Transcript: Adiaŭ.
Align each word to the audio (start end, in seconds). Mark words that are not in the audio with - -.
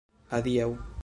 Adiaŭ. 0.37 0.71